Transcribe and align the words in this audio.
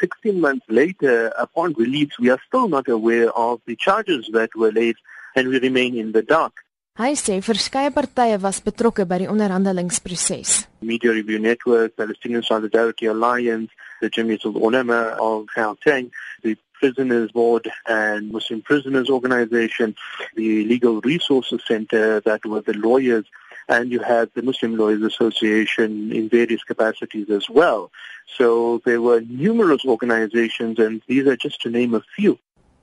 16 0.00 0.40
months 0.40 0.66
later, 0.68 1.32
upon 1.38 1.74
release, 1.74 2.18
we 2.18 2.30
are 2.30 2.40
still 2.46 2.68
not 2.68 2.88
aware 2.88 3.30
of 3.30 3.60
the 3.66 3.76
charges 3.76 4.28
that 4.32 4.50
were 4.54 4.72
laid 4.72 4.96
and 5.34 5.48
we 5.48 5.58
remain 5.60 5.96
in 5.96 6.12
the 6.12 6.22
dark. 6.22 6.64
Hy 6.98 7.12
sê 7.14 7.36
verskeie 7.38 7.92
partye 7.94 8.40
was 8.42 8.58
betrokke 8.58 9.04
by 9.06 9.20
die 9.22 9.28
onderhandelingsproses. 9.30 10.66
Media 10.82 11.12
Review 11.12 11.38
Network, 11.38 11.94
Palestinian 11.96 12.42
Solidarity 12.42 13.06
Alliance, 13.06 13.70
the 14.00 14.10
Jamiat 14.10 14.44
al-Ulama 14.44 15.14
of 15.20 15.46
Gauteng, 15.54 16.10
the 16.42 16.56
Prisoners 16.80 17.30
Board 17.30 17.70
and 17.86 18.32
Muslim 18.32 18.62
Prisoners 18.62 19.10
Organization, 19.10 19.94
the 20.34 20.64
Legal 20.64 21.00
Resources 21.02 21.60
Center 21.68 22.18
that 22.20 22.44
were 22.44 22.62
the 22.62 22.74
lawyers 22.74 23.26
and 23.68 23.90
you 23.90 24.00
had 24.00 24.30
the 24.34 24.42
Muslim 24.42 24.76
Lawyers 24.76 25.02
Association 25.02 26.12
in 26.12 26.28
various 26.28 26.64
capacities 26.64 27.28
as 27.30 27.48
well. 27.48 27.90
So 28.36 28.80
there 28.84 29.00
were 29.00 29.20
numerous 29.20 29.84
organizations 29.84 30.78
and 30.78 31.02
these 31.06 31.26
are 31.26 31.36
just 31.36 31.60
to 31.62 31.70
name 31.70 31.94
a 31.94 32.02
few. 32.16 32.38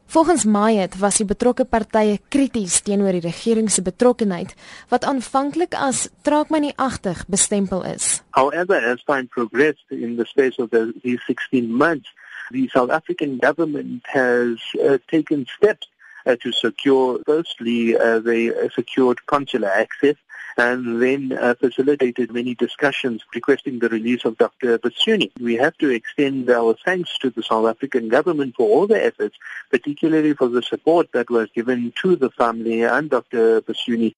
Volgens 0.08 0.45
Mayet 0.45 0.95
was 1.02 1.18
die 1.18 1.26
betrokke 1.26 1.66
partye 1.66 2.20
krities 2.30 2.78
teenoor 2.86 3.18
die 3.18 3.23
regering 3.26 3.72
se 3.73 3.82
betrokkenheid 3.82 4.54
wat 4.92 5.04
aanvanklik 5.04 5.73
as 5.73 6.09
traagmanieagtig 6.22 7.26
bestempel 7.28 7.81
is. 7.84 8.22
However, 8.38 8.78
as 8.78 9.02
time 9.04 9.28
progressed 9.28 9.90
in 9.90 10.16
the 10.16 10.26
space 10.26 10.59
of 10.59 10.70
the, 10.70 10.94
these 11.04 11.22
16 11.26 11.73
months, 11.73 12.14
the 12.52 12.70
South 12.70 12.92
African 12.92 13.38
government 13.38 14.06
has 14.06 14.62
uh, 14.78 15.00
taken 15.09 15.48
steps 15.58 15.88
uh, 16.26 16.36
to 16.42 16.52
secure 16.52 17.20
firstly 17.26 17.98
uh, 17.98 18.20
they 18.20 18.54
secured 18.76 19.26
consular 19.26 19.70
access 19.70 20.16
and 20.58 21.02
then 21.02 21.38
uh, 21.40 21.55
facilitated 21.55 22.34
many 22.34 22.55
discussions 22.55 23.23
requesting 23.34 23.80
the 23.80 23.90
release 23.90 24.26
of 24.26 24.38
Dr. 24.38 24.80
Basuni. 24.80 25.31
We 25.40 25.55
have 25.55 25.78
to 25.78 25.90
extend 25.90 26.50
our 26.50 26.76
thanks 26.86 27.18
to 27.20 27.30
the 27.30 27.44
South 27.44 27.68
African 27.68 28.09
government 28.09 28.55
for 28.55 28.68
all 28.68 28.88
the 28.88 29.04
efforts, 29.04 29.38
particularly 29.70 30.34
for 30.34 30.48
the 30.48 30.62
support 30.62 31.11
that 31.14 31.30
was 31.30 31.50
given 31.52 31.94
to 32.02 32.16
the 32.16 32.30
family 32.31 32.83
and 32.83 33.09
Dr. 33.09 33.61
Basuni. 33.61 34.16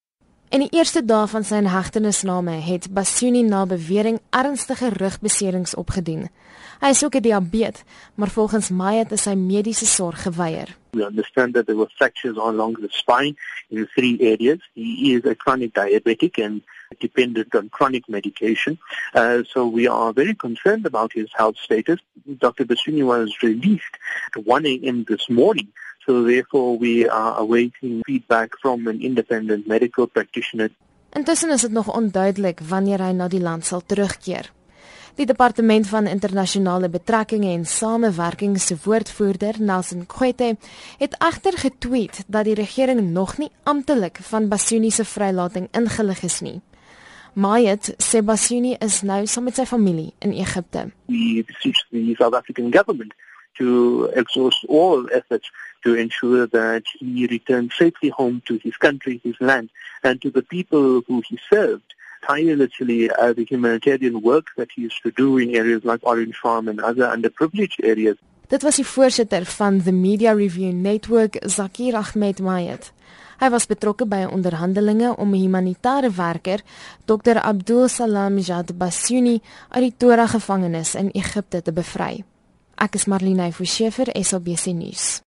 In 0.49 0.61
die 0.63 0.69
eerste 0.71 1.01
dae 1.03 1.25
van 1.27 1.43
sy 1.43 1.57
hegtenisname 1.67 2.53
het 2.63 2.85
Basuni 2.95 3.41
na 3.43 3.65
bewering 3.67 4.21
ernstige 4.31 4.93
rugbeserings 4.95 5.75
opgedoen. 5.75 6.29
Hy 6.79 6.91
is 6.95 7.03
ook 7.03 7.15
'n 7.15 7.21
diabetes, 7.21 7.83
maar 8.15 8.29
volgens 8.29 8.69
my 8.69 8.95
het 8.95 9.25
hy 9.25 9.35
mediese 9.35 9.85
sorg 9.85 10.21
geweier. 10.21 10.77
We 10.91 11.03
understand 11.05 11.53
that 11.53 11.65
there 11.65 11.77
were 11.77 11.91
fractures 11.95 12.37
along 12.37 12.77
the 12.79 12.87
spine 12.89 13.35
in 13.69 13.87
three 13.95 14.17
areas. 14.19 14.59
He 14.73 15.13
is 15.15 15.25
a 15.25 15.35
chronic 15.35 15.73
diabetic 15.73 16.37
and 16.37 16.63
dependent 16.99 17.55
on 17.55 17.69
chronic 17.69 18.07
medication. 18.07 18.79
Uh, 19.13 19.43
so 19.43 19.67
we 19.67 19.89
are 19.89 20.13
very 20.13 20.35
concerned 20.35 20.85
about 20.85 21.13
his 21.13 21.29
health 21.33 21.57
status. 21.57 21.99
Dr. 22.37 22.65
Basuni 22.65 23.03
was 23.03 23.35
released 23.41 23.97
at 24.35 24.45
1 24.45 24.65
a.m. 24.65 25.03
this 25.03 25.29
morning 25.29 25.67
So 26.07 26.23
therefore 26.23 26.77
we 26.79 27.09
are 27.09 27.35
awaiting 27.37 27.99
feedback 28.07 28.55
from 28.59 28.87
an 28.87 29.01
independent 29.01 29.67
medical 29.67 30.07
practitioner. 30.07 30.69
Intussen 31.11 31.49
is 31.49 31.61
dit 31.61 31.71
nog 31.71 31.95
onduidelik 31.95 32.59
wanneer 32.67 33.01
hy 33.03 33.11
na 33.11 33.27
die 33.27 33.41
land 33.43 33.65
sal 33.65 33.83
terugkeer. 33.83 34.47
Die 35.19 35.25
departement 35.25 35.87
van 35.87 36.07
internasionale 36.07 36.87
betrekkinge 36.93 37.49
en 37.51 37.65
samewerking 37.65 38.55
se 38.61 38.77
woordvoerder, 38.83 39.59
Nelson 39.59 40.05
Kwete, 40.05 40.55
het 40.97 41.19
egter 41.19 41.57
getweet 41.57 42.23
dat 42.27 42.47
die 42.47 42.55
regering 42.55 43.01
nog 43.11 43.37
nie 43.37 43.51
amptelik 43.63 44.23
van 44.31 44.47
Basuni 44.47 44.91
se 44.91 45.03
vrylating 45.03 45.67
ingelig 45.75 46.23
is 46.23 46.39
nie. 46.39 46.61
Mayet 47.33 47.95
sê 47.99 48.23
Basuni 48.23 48.77
is 48.79 49.01
nou 49.01 49.25
saam 49.27 49.49
met 49.49 49.59
sy 49.59 49.65
familie 49.67 50.13
in 50.23 50.31
Egipte. 50.31 50.87
We 51.11 51.43
beseech 51.43 51.83
the 51.91 52.13
South 52.15 52.37
African 52.37 52.71
government 52.71 53.11
to 53.57 54.11
exhaust 54.15 54.65
all 54.67 55.07
efforts 55.13 55.49
to 55.83 55.95
ensure 55.95 56.47
that 56.47 56.83
he 56.99 57.27
returns 57.27 57.71
safely 57.77 58.09
home 58.09 58.41
to 58.47 58.59
his 58.63 58.75
country, 58.77 59.21
his 59.23 59.35
land, 59.39 59.69
and 60.03 60.21
to 60.21 60.29
the 60.31 60.41
people 60.41 61.01
who 61.07 61.21
he 61.27 61.39
served 61.49 61.93
tirelessly 62.25 63.09
uh, 63.11 63.33
the 63.33 63.45
humanitarian 63.45 64.21
work 64.21 64.47
that 64.57 64.69
he 64.75 64.81
used 64.81 65.01
to 65.03 65.11
do 65.11 65.37
in 65.37 65.55
areas 65.55 65.83
like 65.83 66.01
Orange 66.03 66.35
Farm 66.35 66.67
and 66.67 66.79
other 66.81 67.05
underprivileged 67.05 67.83
areas. 67.83 68.17
Dit 68.47 68.63
was 68.63 68.77
die 68.79 68.87
voorsitter 68.87 69.43
van 69.45 69.81
the 69.83 69.91
Media 69.91 70.33
Review 70.33 70.71
Network, 70.71 71.35
Zakir 71.51 71.97
Ahmed 71.99 72.39
Mayet. 72.39 72.93
Hy 73.37 73.49
was 73.53 73.67
betrokke 73.69 74.07
by 74.09 74.23
onderhandelinge 74.25 75.11
om 75.17 75.35
'n 75.35 75.41
humanitêre 75.41 76.09
werker, 76.09 76.63
Dr. 77.05 77.37
Abdul 77.37 77.87
Salam 77.87 78.37
Jad 78.37 78.77
Basuni, 78.77 79.41
uit 79.69 79.83
die 79.83 79.93
Tora 79.97 80.27
gevangenis 80.27 80.95
in 80.95 81.11
Egipte 81.11 81.61
te 81.61 81.71
bevry. 81.71 82.23
Ek 82.77 82.93
is 82.93 83.07
Marlene 83.09 83.49
Forsiefer, 83.51 84.11
SABC 84.13 84.69
nuus. 84.77 85.23